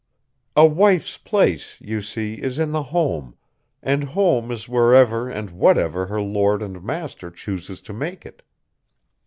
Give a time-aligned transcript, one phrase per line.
[0.55, 3.35] A wife's place, you see, is in the home,
[3.83, 8.41] and home is wherever and whatever her lord and master chooses to make it.